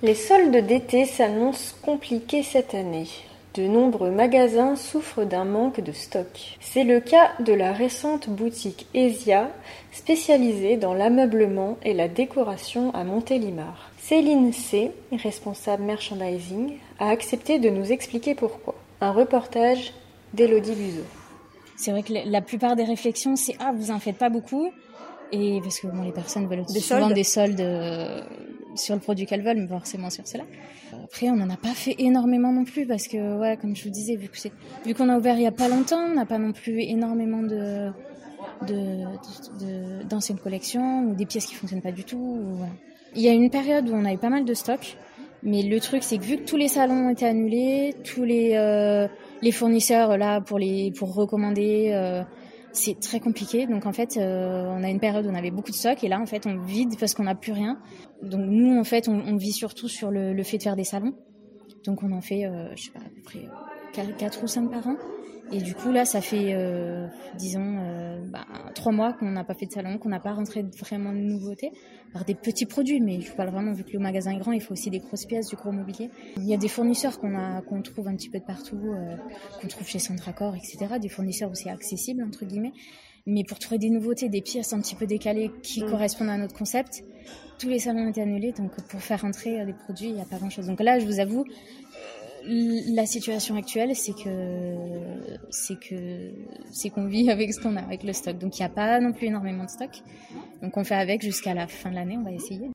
Les 0.00 0.14
soldes 0.14 0.56
d'été 0.56 1.06
s'annoncent 1.06 1.74
compliqués 1.82 2.44
cette 2.44 2.72
année. 2.72 3.08
De 3.54 3.64
nombreux 3.66 4.12
magasins 4.12 4.76
souffrent 4.76 5.24
d'un 5.24 5.44
manque 5.44 5.80
de 5.80 5.90
stock. 5.90 6.56
C'est 6.60 6.84
le 6.84 7.00
cas 7.00 7.32
de 7.40 7.52
la 7.52 7.72
récente 7.72 8.28
boutique 8.28 8.86
Esia, 8.94 9.50
spécialisée 9.90 10.76
dans 10.76 10.94
l'ameublement 10.94 11.78
et 11.82 11.94
la 11.94 12.06
décoration 12.06 12.94
à 12.94 13.02
Montélimar. 13.02 13.90
Céline 13.98 14.52
C, 14.52 14.92
responsable 15.10 15.82
merchandising, 15.82 16.74
a 17.00 17.10
accepté 17.10 17.58
de 17.58 17.68
nous 17.68 17.90
expliquer 17.90 18.36
pourquoi. 18.36 18.76
Un 19.00 19.10
reportage 19.10 19.92
d'Elodie 20.32 20.76
Buzeau. 20.76 21.04
C'est 21.76 21.90
vrai 21.90 22.04
que 22.04 22.12
la 22.12 22.40
plupart 22.40 22.76
des 22.76 22.84
réflexions, 22.84 23.34
c'est 23.34 23.56
ah 23.58 23.72
vous 23.74 23.90
en 23.90 23.98
faites 23.98 24.18
pas 24.18 24.28
beaucoup, 24.28 24.70
et 25.32 25.60
parce 25.60 25.80
que 25.80 25.88
bon, 25.88 26.02
les 26.02 26.12
personnes 26.12 26.46
veulent 26.46 26.64
Des 26.72 26.80
souvent 26.80 27.00
soldes 27.00 27.14
des 27.14 27.24
soldes 27.24 27.60
euh, 27.60 28.22
sur 28.78 28.94
le 28.94 29.00
produit 29.00 29.26
qu'elles 29.26 29.42
veulent, 29.44 29.58
mais 29.60 29.66
forcément 29.68 30.10
sur 30.10 30.26
cela. 30.26 30.44
Après, 31.04 31.28
on 31.28 31.36
n'en 31.36 31.50
a 31.50 31.56
pas 31.56 31.74
fait 31.74 31.94
énormément 31.98 32.52
non 32.52 32.64
plus 32.64 32.86
parce 32.86 33.08
que, 33.08 33.38
ouais, 33.38 33.56
comme 33.60 33.76
je 33.76 33.84
vous 33.84 33.90
disais, 33.90 34.16
vu 34.16 34.94
qu'on 34.94 35.08
a 35.08 35.18
ouvert 35.18 35.36
il 35.36 35.42
y 35.42 35.46
a 35.46 35.52
pas 35.52 35.68
longtemps, 35.68 36.00
on 36.10 36.14
n'a 36.14 36.24
pas 36.26 36.38
non 36.38 36.52
plus 36.52 36.80
énormément 36.80 37.42
de, 37.42 37.90
de, 38.66 39.04
de- 39.60 40.02
d'anciennes 40.08 40.38
collections 40.38 41.04
ou 41.04 41.14
des 41.14 41.26
pièces 41.26 41.46
qui 41.46 41.54
fonctionnent 41.54 41.82
pas 41.82 41.92
du 41.92 42.04
tout. 42.04 42.38
Il 43.14 43.22
y 43.22 43.28
a 43.28 43.32
une 43.32 43.50
période 43.50 43.88
où 43.88 43.92
on 43.94 44.04
a 44.04 44.12
eu 44.12 44.18
pas 44.18 44.28
mal 44.30 44.44
de 44.44 44.54
stocks, 44.54 44.96
mais 45.42 45.62
le 45.62 45.80
truc 45.80 46.02
c'est 46.02 46.18
que 46.18 46.24
vu 46.24 46.36
que 46.38 46.42
tous 46.44 46.56
les 46.56 46.68
salons 46.68 47.06
ont 47.06 47.10
été 47.10 47.24
annulés, 47.26 47.94
tous 48.04 48.24
les 48.24 48.52
euh, 48.54 49.06
les 49.42 49.52
fournisseurs 49.52 50.16
là 50.18 50.40
pour 50.40 50.58
les 50.58 50.92
pour 50.96 51.14
recommander. 51.14 51.90
euh, 51.92 52.22
c'est 52.72 53.00
très 53.00 53.20
compliqué. 53.20 53.66
Donc 53.66 53.86
en 53.86 53.92
fait, 53.92 54.16
euh, 54.16 54.66
on 54.68 54.82
a 54.82 54.88
une 54.88 55.00
période 55.00 55.26
où 55.26 55.30
on 55.30 55.34
avait 55.34 55.50
beaucoup 55.50 55.70
de 55.70 55.76
stock 55.76 56.02
et 56.04 56.08
là 56.08 56.20
en 56.20 56.26
fait 56.26 56.46
on 56.46 56.58
vide 56.62 56.98
parce 56.98 57.14
qu'on 57.14 57.24
n'a 57.24 57.34
plus 57.34 57.52
rien. 57.52 57.78
Donc 58.22 58.42
nous 58.46 58.78
en 58.78 58.84
fait 58.84 59.08
on, 59.08 59.36
vit 59.36 59.52
surtout 59.52 59.88
sur 59.88 60.10
le, 60.10 60.42
fait 60.42 60.58
de 60.58 60.62
faire 60.62 60.76
des 60.76 60.84
salons. 60.84 61.14
Donc 61.84 62.02
on 62.02 62.12
en 62.12 62.20
fait, 62.20 62.46
euh, 62.46 62.68
je 62.76 62.84
sais 62.84 62.90
pas, 62.90 63.00
à 63.00 63.08
peu 63.08 63.22
près 63.22 64.12
4, 64.18 64.42
ou 64.42 64.46
5 64.46 64.70
par 64.70 64.86
an. 64.86 64.96
Et 65.50 65.58
du 65.58 65.74
coup 65.74 65.90
là 65.90 66.04
ça 66.04 66.20
fait, 66.20 66.54
euh, 66.54 67.06
disons, 67.36 67.77
3 68.78 68.92
mois 68.92 69.12
qu'on 69.12 69.30
n'a 69.30 69.44
pas 69.44 69.54
fait 69.54 69.66
de 69.66 69.72
salon, 69.72 69.98
qu'on 69.98 70.08
n'a 70.08 70.20
pas 70.20 70.32
rentré 70.32 70.62
vraiment 70.78 71.12
de 71.12 71.18
nouveautés. 71.18 71.72
Par 72.12 72.24
des 72.24 72.34
petits 72.34 72.64
produits, 72.64 73.00
mais 73.00 73.20
je 73.20 73.32
parle 73.32 73.50
vraiment 73.50 73.72
vu 73.72 73.84
que 73.84 73.92
le 73.92 73.98
magasin 73.98 74.30
est 74.30 74.38
grand, 74.38 74.52
il 74.52 74.62
faut 74.62 74.72
aussi 74.72 74.88
des 74.88 75.00
grosses 75.00 75.26
pièces, 75.26 75.48
du 75.48 75.56
gros 75.56 75.72
mobilier. 75.72 76.08
Il 76.38 76.48
y 76.48 76.54
a 76.54 76.56
des 76.56 76.68
fournisseurs 76.68 77.18
qu'on 77.18 77.34
a 77.36 77.60
qu'on 77.62 77.82
trouve 77.82 78.08
un 78.08 78.14
petit 78.16 78.30
peu 78.30 78.38
de 78.38 78.44
partout, 78.44 78.80
euh, 78.80 79.16
qu'on 79.60 79.68
trouve 79.68 79.86
chez 79.86 79.98
Centracor, 79.98 80.54
etc. 80.54 80.98
Des 81.00 81.08
fournisseurs 81.10 81.50
aussi 81.50 81.68
accessibles 81.68 82.22
entre 82.22 82.46
guillemets. 82.46 82.72
Mais 83.26 83.42
pour 83.46 83.58
trouver 83.58 83.78
des 83.78 83.90
nouveautés, 83.90 84.30
des 84.30 84.40
pièces 84.40 84.72
un 84.72 84.80
petit 84.80 84.94
peu 84.94 85.06
décalées 85.06 85.50
qui 85.62 85.82
Mm. 85.82 85.90
correspondent 85.90 86.30
à 86.30 86.38
notre 86.38 86.54
concept, 86.54 87.04
tous 87.58 87.68
les 87.68 87.80
salons 87.80 88.06
ont 88.06 88.10
été 88.10 88.22
annulés, 88.22 88.52
donc 88.52 88.70
pour 88.88 89.00
faire 89.00 89.24
entrer 89.26 89.60
euh, 89.60 89.66
des 89.66 89.74
produits, 89.74 90.08
il 90.08 90.14
n'y 90.14 90.22
a 90.22 90.24
pas 90.24 90.36
grand-chose. 90.38 90.66
Donc 90.66 90.80
là, 90.80 90.98
je 90.98 91.04
vous 91.04 91.20
avoue, 91.20 91.44
la 92.46 93.04
situation 93.04 93.56
actuelle, 93.56 93.94
c'est 93.94 94.14
que 94.14 94.97
c'est 95.50 95.78
que 95.78 96.32
c'est 96.72 96.90
qu'on 96.90 97.06
vit 97.06 97.30
avec 97.30 97.52
ce 97.52 97.60
qu'on 97.60 97.76
a, 97.76 97.80
avec 97.80 98.02
le 98.02 98.12
stock. 98.12 98.38
Donc 98.38 98.58
il 98.58 98.62
n'y 98.62 98.66
a 98.66 98.70
pas 98.70 99.00
non 99.00 99.12
plus 99.12 99.26
énormément 99.26 99.64
de 99.64 99.70
stock. 99.70 99.90
Donc 100.62 100.76
on 100.76 100.84
fait 100.84 100.94
avec 100.94 101.22
jusqu'à 101.22 101.54
la 101.54 101.66
fin 101.66 101.90
de 101.90 101.96
l'année, 101.96 102.16
on 102.16 102.24
va 102.24 102.32
essayer. 102.32 102.70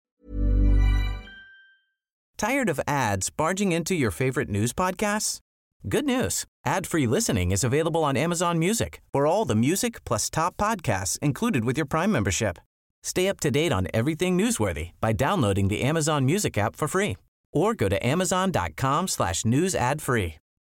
Tired 2.37 2.69
of 2.69 2.79
ads 2.87 3.29
barging 3.29 3.71
into 3.71 3.95
your 3.95 4.11
favorite 4.11 4.49
news 4.49 4.73
podcasts? 4.73 5.39
Good 5.87 6.05
news. 6.05 6.45
Ad-free 6.65 7.07
listening 7.07 7.51
is 7.51 7.63
available 7.63 8.03
on 8.03 8.17
Amazon 8.17 8.57
Music 8.57 9.01
for 9.11 9.27
all 9.27 9.45
the 9.45 9.55
music 9.55 10.03
plus 10.05 10.29
top 10.29 10.55
podcasts 10.57 11.19
included 11.19 11.65
with 11.65 11.77
your 11.77 11.85
Prime 11.85 12.11
membership. 12.11 12.57
Stay 13.03 13.27
up 13.27 13.39
to 13.41 13.51
date 13.51 13.73
on 13.73 13.87
everything 13.93 14.37
newsworthy 14.37 14.91
by 15.01 15.11
downloading 15.13 15.67
the 15.67 15.81
Amazon 15.81 16.25
Music 16.25 16.57
app 16.57 16.75
for 16.75 16.87
free 16.87 17.17
or 17.51 17.73
go 17.73 17.89
to 17.89 18.05
amazon.com 18.05 19.07
slash 19.07 19.45
news 19.45 19.75
ad 19.75 20.01
free. 20.01 20.35